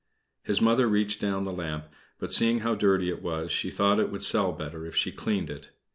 [0.41, 1.85] His Mother reached down the lamp;
[2.17, 5.51] but seeing how dirty it was, she thought it would sell better if she cleaned
[5.51, 5.69] it.